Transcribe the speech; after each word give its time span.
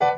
Thank 0.00 0.14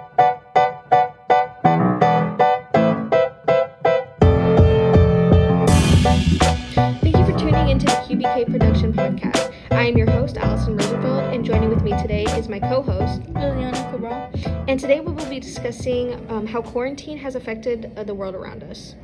you 7.17 7.25
for 7.27 7.39
tuning 7.39 7.69
into 7.69 7.87
the 7.87 7.93
QBK 7.93 8.51
Production 8.51 8.93
Podcast. 8.93 9.53
I 9.71 9.87
am 9.87 9.97
your 9.97 10.11
host, 10.11 10.39
Allison 10.39 10.77
Rosenfeld, 10.77 11.35
and 11.35 11.45
joining 11.45 11.69
with 11.69 11.83
me 11.83 11.91
today 12.01 12.25
is 12.25 12.49
my 12.49 12.59
co 12.59 12.83
host, 12.83 13.21
Liliana 13.35 13.91
Cabral. 13.91 14.31
and 14.69 14.81
today 14.81 15.01
we 15.01 15.13
will 15.13 15.29
be 15.29 15.41
discussing 15.41 16.15
um, 16.31 16.47
how 16.47 16.63
quarantine 16.63 17.19
has 17.19 17.35
affected 17.35 17.93
uh, 17.97 18.05
the 18.05 18.15
world 18.15 18.35
around 18.35 18.63
us. 18.63 18.95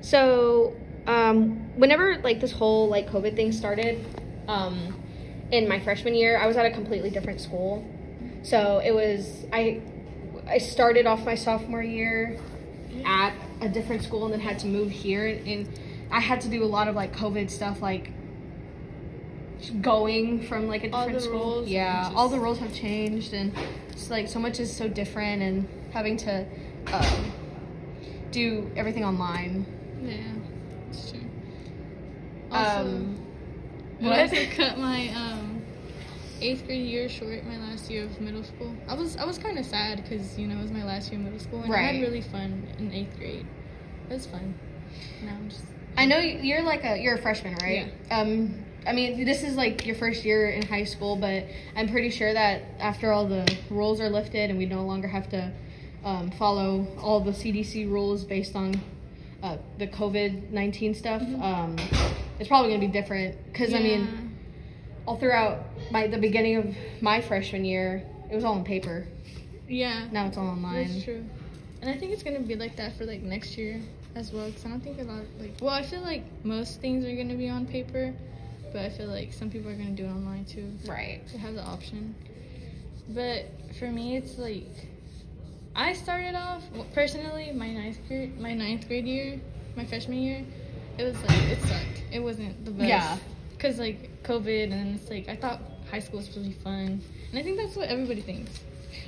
So, 0.00 0.74
um, 1.06 1.78
whenever 1.78 2.18
like 2.18 2.40
this 2.40 2.52
whole 2.52 2.88
like 2.88 3.10
COVID 3.10 3.36
thing 3.36 3.52
started, 3.52 4.04
um, 4.48 4.94
in 5.50 5.68
my 5.68 5.78
freshman 5.78 6.14
year, 6.14 6.38
I 6.38 6.46
was 6.46 6.56
at 6.56 6.64
a 6.64 6.70
completely 6.70 7.10
different 7.10 7.40
school. 7.40 7.84
So 8.42 8.80
it 8.84 8.92
was 8.92 9.46
I, 9.52 9.80
I 10.46 10.58
started 10.58 11.06
off 11.06 11.24
my 11.24 11.34
sophomore 11.34 11.82
year 11.82 12.38
at 13.04 13.32
a 13.60 13.68
different 13.68 14.02
school 14.02 14.24
and 14.24 14.32
then 14.32 14.40
had 14.40 14.58
to 14.60 14.66
move 14.66 14.90
here, 14.90 15.26
and, 15.26 15.46
and 15.46 15.68
I 16.10 16.20
had 16.20 16.40
to 16.42 16.48
do 16.48 16.62
a 16.64 16.66
lot 16.66 16.88
of 16.88 16.94
like 16.94 17.14
COVID 17.16 17.50
stuff, 17.50 17.80
like 17.80 18.10
going 19.80 20.42
from 20.42 20.66
like 20.66 20.82
a 20.84 20.90
All 20.90 21.06
different 21.06 21.18
the 21.18 21.24
school. 21.24 21.54
rules 21.56 21.68
yeah, 21.68 22.08
and 22.08 22.16
all 22.16 22.28
the 22.28 22.38
rules 22.40 22.58
have 22.58 22.74
changed, 22.74 23.32
and 23.32 23.52
it's 23.90 24.10
like 24.10 24.28
so 24.28 24.38
much 24.38 24.58
is 24.60 24.74
so 24.74 24.88
different, 24.88 25.42
and 25.42 25.68
having 25.92 26.16
to 26.18 26.44
um, 26.92 27.32
do 28.32 28.68
everything 28.76 29.04
online. 29.04 29.64
Yeah, 30.02 30.16
it's 30.90 31.10
true. 31.12 31.20
Also, 32.50 32.80
um, 32.80 33.18
I 34.00 34.04
what? 34.04 34.18
also 34.18 34.46
cut 34.56 34.78
my 34.78 35.08
um, 35.10 35.51
eighth 36.42 36.66
grade 36.66 36.86
year 36.86 37.08
short, 37.08 37.44
my 37.44 37.58
last 37.58 37.90
year 37.90 38.04
of 38.04 38.20
middle 38.20 38.42
school. 38.44 38.74
I 38.88 38.94
was 38.94 39.16
I 39.16 39.24
was 39.24 39.38
kind 39.38 39.58
of 39.58 39.64
sad 39.64 40.02
because 40.02 40.38
you 40.38 40.46
know 40.46 40.58
it 40.58 40.62
was 40.62 40.70
my 40.72 40.84
last 40.84 41.10
year 41.10 41.18
of 41.20 41.24
middle 41.24 41.38
school, 41.40 41.62
and 41.62 41.72
I 41.72 41.78
had 41.82 42.02
really 42.02 42.20
fun 42.22 42.66
in 42.78 42.92
eighth 42.92 43.16
grade. 43.18 43.46
It 44.10 44.12
was 44.12 44.26
fun. 44.26 44.54
Now 45.24 45.32
I'm 45.34 45.48
just 45.48 45.64
I 45.96 46.06
know 46.06 46.18
you- 46.18 46.38
you're 46.42 46.62
like 46.62 46.84
a 46.84 46.98
you're 46.98 47.14
a 47.14 47.18
freshman, 47.22 47.54
right? 47.62 47.86
yeah. 48.08 48.18
Um, 48.20 48.64
I 48.86 48.92
mean, 48.92 49.24
this 49.24 49.44
is 49.44 49.54
like 49.56 49.86
your 49.86 49.94
first 49.94 50.24
year 50.24 50.50
in 50.50 50.62
high 50.66 50.84
school, 50.84 51.14
but 51.14 51.44
I'm 51.76 51.88
pretty 51.88 52.10
sure 52.10 52.32
that 52.32 52.62
after 52.80 53.12
all 53.12 53.26
the 53.26 53.46
rules 53.70 54.00
are 54.00 54.10
lifted 54.10 54.50
and 54.50 54.58
we 54.58 54.66
no 54.66 54.84
longer 54.84 55.06
have 55.06 55.28
to 55.30 55.52
um, 56.04 56.32
follow 56.32 56.86
all 57.00 57.20
the 57.20 57.30
CDC 57.30 57.88
rules 57.88 58.24
based 58.24 58.56
on 58.56 58.74
uh, 59.42 59.56
the 59.78 59.86
COVID 59.86 60.50
nineteen 60.50 60.94
stuff, 60.94 61.22
um, 61.40 61.76
it's 62.40 62.48
probably 62.48 62.70
gonna 62.72 62.80
be 62.80 62.88
different. 62.92 63.36
Because 63.52 63.72
I 63.72 63.78
mean, 63.78 64.21
all 65.06 65.16
throughout 65.16 65.64
my 65.90 66.06
the 66.06 66.18
beginning 66.18 66.56
of 66.56 66.76
my 67.00 67.20
freshman 67.20 67.64
year, 67.64 68.02
it 68.30 68.34
was 68.34 68.44
all 68.44 68.54
on 68.54 68.64
paper. 68.64 69.06
yeah, 69.68 70.06
Now 70.12 70.26
it's 70.26 70.36
all 70.36 70.46
online. 70.48 70.88
That's 70.88 71.04
true. 71.04 71.24
And 71.80 71.90
I 71.90 71.96
think 71.98 72.12
it's 72.12 72.22
gonna 72.22 72.40
be 72.40 72.54
like 72.56 72.76
that 72.76 72.96
for 72.96 73.04
like 73.04 73.22
next 73.22 73.58
year 73.58 73.80
as 74.14 74.32
well. 74.32 74.50
Cause 74.52 74.64
I 74.64 74.68
don't 74.68 74.80
think 74.80 75.00
a 75.00 75.04
lot 75.04 75.22
like 75.40 75.54
well, 75.60 75.70
I 75.74 75.82
feel 75.82 76.00
like 76.02 76.24
most 76.44 76.80
things 76.80 77.04
are 77.04 77.14
gonna 77.16 77.34
be 77.34 77.48
on 77.48 77.66
paper, 77.66 78.14
but 78.72 78.82
I 78.82 78.90
feel 78.90 79.08
like 79.08 79.32
some 79.32 79.50
people 79.50 79.70
are 79.70 79.74
gonna 79.74 79.90
do 79.90 80.04
it 80.04 80.10
online 80.10 80.44
too. 80.44 80.70
Right. 80.86 81.26
to 81.28 81.38
have 81.38 81.54
the 81.54 81.62
option. 81.64 82.14
But 83.08 83.46
for 83.78 83.86
me, 83.90 84.16
it's 84.16 84.38
like 84.38 84.68
I 85.74 85.92
started 85.94 86.34
off 86.36 86.62
personally 86.94 87.50
my 87.52 87.70
ninth 87.72 87.98
grade, 88.06 88.38
my 88.38 88.54
ninth 88.54 88.86
grade 88.86 89.06
year, 89.06 89.40
my 89.76 89.84
freshman 89.84 90.18
year. 90.18 90.44
It 90.98 91.04
was 91.04 91.16
like 91.24 91.42
it 91.44 91.60
sucked. 91.62 92.04
It 92.12 92.20
wasn't 92.20 92.64
the 92.64 92.70
best. 92.70 92.88
Yeah. 92.88 93.18
Cause 93.62 93.78
like 93.78 94.10
COVID, 94.24 94.72
and 94.72 94.98
it's 94.98 95.08
like 95.08 95.28
I 95.28 95.36
thought 95.36 95.60
high 95.88 96.00
school 96.00 96.18
was 96.18 96.26
supposed 96.26 96.44
to 96.50 96.50
be 96.56 96.62
fun, 96.64 97.00
and 97.30 97.38
I 97.38 97.42
think 97.44 97.56
that's 97.58 97.76
what 97.76 97.88
everybody 97.88 98.20
thinks. 98.20 98.50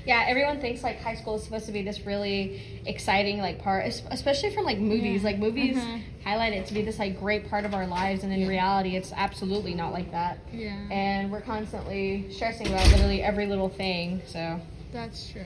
Yeah, 0.06 0.24
everyone 0.28 0.60
thinks 0.60 0.84
like 0.84 1.00
high 1.00 1.16
school 1.16 1.34
is 1.34 1.42
supposed 1.42 1.66
to 1.66 1.72
be 1.72 1.83
this 1.83 2.06
really 2.06 2.62
exciting 2.86 3.38
like 3.38 3.58
part, 3.60 3.84
especially 3.86 4.55
from 4.55 4.64
like 4.64 4.78
movies. 4.78 5.22
Yeah. 5.22 5.28
Like 5.30 5.38
movies 5.41 5.77
Mhm. 5.77 6.02
highlight 6.22 6.52
it 6.52 6.66
to 6.66 6.75
be 6.75 6.82
this 6.82 7.00
like 7.00 7.19
great 7.19 7.50
part 7.50 7.64
of 7.64 7.75
our 7.75 7.86
lives, 7.88 8.22
and 8.22 8.32
in 8.32 8.41
Yeah. 8.43 8.47
reality, 8.47 8.94
it's 8.94 9.12
absolutely 9.16 9.75
not 9.75 9.93
like 9.93 10.12
that. 10.12 10.38
Yeah, 10.53 10.76
And 10.88 11.32
we're 11.32 11.41
constantly 11.41 12.26
stressing 12.31 12.69
about 12.69 12.87
literally 12.93 13.22
every 13.25 13.47
little 13.47 13.69
thing. 13.70 14.22
So 14.26 14.60
that's 14.93 15.28
true. 15.32 15.43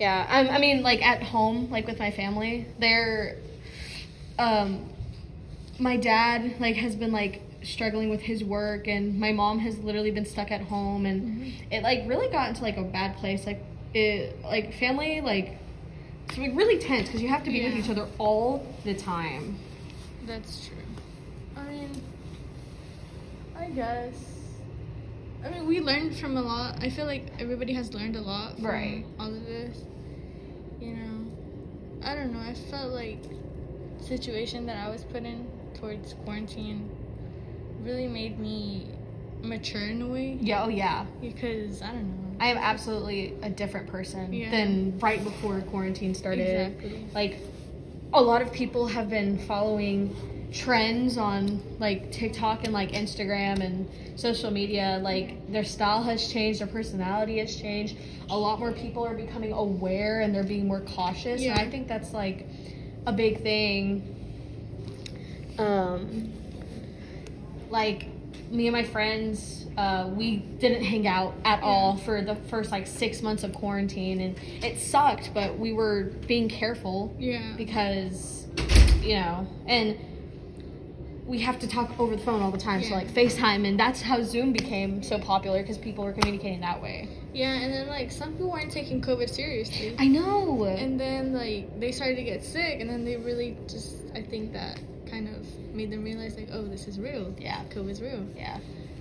yeah, 0.00 0.26
I, 0.28 0.48
I 0.48 0.58
mean, 0.58 0.82
like 0.82 1.00
at 1.06 1.22
home, 1.22 1.70
like 1.70 1.86
with 1.86 2.00
my 2.00 2.10
family, 2.10 2.66
they're, 2.80 3.36
um, 4.40 4.90
my 5.78 5.96
dad 5.96 6.56
like 6.60 6.74
has 6.76 6.96
been 6.96 7.12
like 7.12 7.40
struggling 7.64 8.10
with 8.10 8.20
his 8.22 8.44
work, 8.44 8.86
and 8.88 9.18
my 9.18 9.32
mom 9.32 9.58
has 9.60 9.78
literally 9.78 10.10
been 10.10 10.26
stuck 10.26 10.50
at 10.50 10.60
home, 10.62 11.06
and 11.06 11.22
Mm-hmm. 11.22 11.72
it 11.72 11.82
like 11.82 12.02
really 12.06 12.28
got 12.28 12.48
into 12.50 12.62
like 12.62 12.76
a 12.76 12.82
bad 12.82 13.16
place. 13.16 13.46
Like 13.46 13.62
it, 13.94 14.42
like 14.44 14.74
family, 14.74 15.20
like 15.20 15.58
it's 16.28 16.38
like 16.38 16.52
really 16.54 16.78
tense 16.78 17.06
because 17.08 17.20
you 17.22 17.28
have 17.28 17.44
to 17.44 17.50
be 17.50 17.64
with 17.64 17.74
each 17.76 17.90
other 17.90 18.06
all 18.18 18.66
the 18.84 18.94
time. 18.94 19.58
That's 20.26 20.66
true. 20.66 20.76
I 21.56 21.64
mean, 21.64 22.02
I 23.56 23.68
guess. 23.70 24.14
I 25.44 25.50
mean, 25.50 25.66
we 25.66 25.80
learned 25.80 26.16
from 26.16 26.36
a 26.38 26.42
lot. 26.42 26.82
I 26.82 26.88
feel 26.88 27.04
like 27.04 27.26
everybody 27.38 27.74
has 27.74 27.92
learned 27.92 28.16
a 28.16 28.20
lot 28.22 28.56
from 28.56 28.64
Right. 28.66 29.04
all 29.20 29.28
of 29.28 29.44
this. 29.44 29.82
You 30.80 30.94
know, 30.94 31.24
I 32.02 32.14
don't 32.14 32.32
know. 32.32 32.40
I 32.40 32.54
felt 32.54 32.92
like 32.92 33.18
situation 34.00 34.66
that 34.66 34.76
I 34.76 34.88
was 34.90 35.04
put 35.04 35.24
in 35.24 35.46
towards 35.74 36.14
quarantine 36.24 36.88
really 37.84 38.06
made 38.08 38.38
me 38.38 38.86
mature 39.42 39.82
in 39.88 40.00
a 40.02 40.06
way 40.06 40.38
Yeah, 40.40 40.64
oh 40.64 40.68
yeah. 40.68 41.04
because 41.20 41.82
I 41.82 41.88
don't 41.92 42.04
know. 42.08 42.36
I 42.40 42.48
am 42.48 42.56
absolutely 42.56 43.34
a 43.42 43.50
different 43.50 43.86
person 43.88 44.32
Yeah. 44.32 44.50
than 44.50 44.98
right 44.98 45.22
before 45.22 45.60
quarantine 45.62 46.14
started. 46.14 46.72
Exactly. 46.72 47.06
Like 47.14 47.38
a 48.12 48.20
lot 48.22 48.42
of 48.42 48.52
people 48.52 48.86
have 48.86 49.10
been 49.10 49.38
following 49.38 50.16
trends 50.52 51.18
on 51.18 51.60
like 51.78 52.10
TikTok 52.12 52.64
and 52.64 52.72
like 52.72 52.92
Instagram 52.92 53.60
and 53.60 53.88
social 54.16 54.50
media. 54.50 55.00
Like 55.02 55.50
their 55.52 55.64
style 55.64 56.02
has 56.02 56.32
changed, 56.32 56.60
their 56.60 56.66
personality 56.66 57.38
has 57.38 57.54
changed. 57.56 57.96
A 58.30 58.38
lot 58.38 58.58
more 58.60 58.72
people 58.72 59.04
are 59.04 59.14
becoming 59.14 59.52
aware 59.52 60.20
and 60.22 60.34
they're 60.34 60.42
being 60.44 60.66
more 60.66 60.80
cautious. 60.80 61.42
Yeah. 61.42 61.52
And 61.52 61.60
I 61.60 61.70
think 61.70 61.86
that's 61.88 62.12
like 62.14 62.46
a 63.06 63.12
big 63.12 63.42
thing. 63.42 64.10
Um 65.58 66.32
like 67.74 68.06
me 68.50 68.68
and 68.68 68.72
my 68.72 68.84
friends 68.84 69.66
uh, 69.76 70.08
we 70.14 70.36
didn't 70.36 70.84
hang 70.84 71.08
out 71.08 71.34
at 71.44 71.60
all 71.62 71.96
for 71.96 72.22
the 72.22 72.36
first 72.50 72.70
like 72.70 72.86
six 72.86 73.20
months 73.20 73.42
of 73.42 73.52
quarantine 73.52 74.20
and 74.20 74.36
it 74.64 74.78
sucked 74.78 75.34
but 75.34 75.58
we 75.58 75.72
were 75.72 76.04
being 76.28 76.48
careful 76.48 77.12
Yeah. 77.18 77.52
because 77.56 78.46
you 79.02 79.16
know 79.16 79.46
and 79.66 79.98
we 81.26 81.40
have 81.40 81.58
to 81.60 81.66
talk 81.66 81.98
over 81.98 82.14
the 82.14 82.22
phone 82.22 82.40
all 82.42 82.52
the 82.52 82.58
time 82.58 82.82
so 82.82 82.90
Yeah. 82.90 82.96
like 82.98 83.08
facetime 83.08 83.66
and 83.66 83.78
that's 83.80 84.00
how 84.00 84.22
zoom 84.22 84.52
became 84.52 85.02
so 85.02 85.18
popular 85.18 85.60
because 85.62 85.76
people 85.78 86.04
were 86.04 86.12
communicating 86.12 86.60
that 86.60 86.80
way 86.80 87.08
Yeah, 87.32 87.54
and 87.62 87.72
then 87.72 87.88
like 87.88 88.12
some 88.12 88.32
people 88.34 88.50
weren't 88.52 88.70
taking 88.70 89.00
COVID 89.02 89.28
seriously. 89.28 89.96
i 89.98 90.06
know 90.06 90.64
And 90.64 91.00
then 91.00 91.32
like 91.32 91.80
they 91.80 91.90
started 91.90 92.16
to 92.16 92.24
get 92.32 92.44
sick, 92.44 92.74
and 92.80 92.88
then 92.88 93.04
they 93.04 93.16
really 93.16 93.56
just 93.68 93.96
I 94.14 94.22
think 94.22 94.52
that 94.52 94.78
made 95.72 95.90
them 95.90 96.04
realize 96.04 96.36
like, 96.36 96.48
oh, 96.52 96.64
this 96.66 96.86
is 96.88 96.98
real. 96.98 97.34
Yeah. 97.38 97.62
COVID's 97.70 98.00
real. 98.00 98.24
yeah 98.36 98.58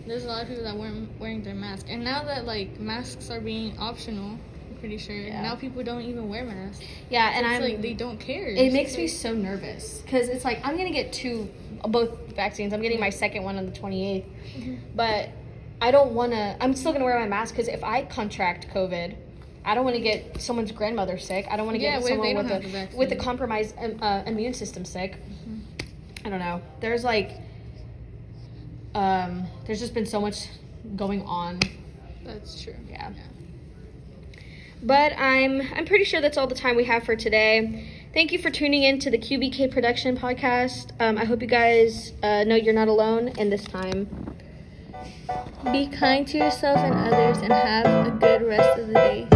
There's 0.08 0.26
a 0.26 0.28
lot 0.28 0.44
of 0.44 0.50
people 0.50 0.64
that 0.64 0.76
weren't 0.76 1.10
wearing 1.20 1.44
their 1.44 1.56
mask, 1.56 1.86
and 1.90 2.04
now 2.04 2.24
that 2.24 2.46
like 2.46 2.80
masks 2.80 3.30
are 3.30 3.40
being 3.42 3.78
optional, 3.78 4.32
I'm 4.70 4.78
pretty 4.80 4.98
sure 4.98 5.16
Yeah. 5.16 5.42
now 5.42 5.56
people 5.56 5.84
don't 5.84 6.02
even 6.02 6.28
wear 6.30 6.44
masks. 6.44 6.84
yeah 7.10 7.32
and 7.36 7.46
i'm 7.46 7.62
like 7.62 7.82
they 7.82 7.94
don't 7.94 8.20
care. 8.20 8.48
it 8.50 8.58
It's 8.58 8.74
makes 8.74 8.90
just, 8.92 8.98
me 9.00 9.08
so 9.08 9.34
nervous 9.34 10.02
because 10.02 10.28
it's 10.30 10.44
like 10.44 10.60
i'm 10.66 10.76
gonna 10.76 10.92
get 10.92 11.14
two 11.14 11.50
both 11.88 12.12
vaccines 12.36 12.74
i'm 12.74 12.82
getting 12.82 13.00
my 13.00 13.10
second 13.10 13.44
one 13.44 13.58
on 13.58 13.66
the 13.66 13.72
28th 13.72 14.26
Mhm. 14.58 14.80
but 14.96 15.30
I 15.82 15.92
don't 15.92 16.14
want 16.14 16.32
to. 16.32 16.56
I'm 16.62 16.76
still 16.76 16.94
gonna 16.94 17.04
wear 17.04 17.20
my 17.20 17.28
mask 17.28 17.56
because 17.56 17.68
if 17.68 17.84
I 17.84 18.04
contract 18.06 18.68
COVID, 18.74 19.16
I 19.66 19.76
don't 19.76 19.84
want 19.84 19.98
to 19.98 20.02
get 20.02 20.42
someone's 20.42 20.72
grandmother 20.72 21.18
sick. 21.18 21.46
I 21.52 21.58
don't 21.58 21.66
want 21.66 21.76
to 21.78 21.84
Yeah, 21.84 22.00
get 22.00 22.08
someone 22.08 22.36
with 22.38 22.52
a 22.52 22.60
the 22.90 22.98
with 22.98 23.12
a 23.12 23.18
compromised 23.18 23.76
um, 23.78 23.98
uh, 24.02 24.24
immune 24.26 24.54
system 24.54 24.86
sick. 24.86 25.18
Mhm. 25.46 25.53
I 26.26 26.30
don't 26.30 26.40
know. 26.40 26.62
There's 26.80 27.04
like, 27.04 27.40
um, 28.96 29.48
there's 29.66 29.80
just 29.80 29.94
been 29.94 30.06
so 30.06 30.22
much 30.22 30.48
going 30.96 31.22
on. 31.24 31.60
That's 32.24 32.62
true. 32.62 32.76
Yeah. 32.90 33.12
But 34.82 35.14
I'm 35.18 35.62
I'm 35.74 35.86
pretty 35.86 36.04
sure 36.04 36.20
that's 36.20 36.38
all 36.38 36.48
the 36.48 36.56
time 36.56 36.76
we 36.76 36.84
have 36.86 37.04
for 37.04 37.16
today. 37.16 37.90
Thank 38.14 38.32
you 38.32 38.40
for 38.40 38.50
tuning 38.50 38.84
in 38.84 39.00
to 39.00 39.10
the 39.10 39.18
QBK 39.18 39.72
Production 39.72 40.18
Podcast. 40.18 40.92
Um, 41.00 41.18
I 41.18 41.26
hope 41.26 41.42
you 41.42 41.48
guys 41.48 42.14
uh, 42.22 42.44
know 42.44 42.56
you're 42.56 42.74
not 42.74 42.90
alone 42.90 43.30
in 43.40 43.50
this 43.50 43.64
time. 43.64 44.36
Be 45.72 45.88
kind 45.88 46.28
to 46.28 46.38
yourself 46.38 46.78
and 46.78 46.94
others, 46.94 47.38
and 47.38 47.52
have 47.54 48.08
a 48.08 48.12
good 48.12 48.44
rest 48.44 48.78
of 48.78 48.88
the 48.88 48.94
day. 48.94 49.33